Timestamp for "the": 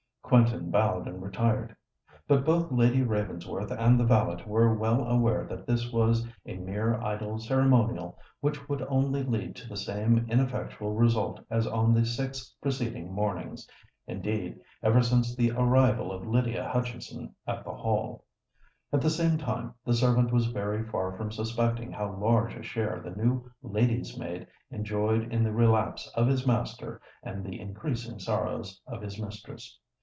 3.99-4.05, 9.67-9.75, 11.93-12.05, 15.35-15.51, 17.65-17.73, 19.01-19.09, 19.83-19.93, 23.03-23.21, 25.43-25.51, 27.45-27.59